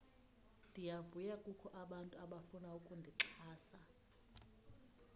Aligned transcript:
ndiyavuya 0.69 1.35
kukho 1.43 1.67
abantu 1.83 2.13
abafuna 2.25 2.67
ukundixhasa 2.79 3.77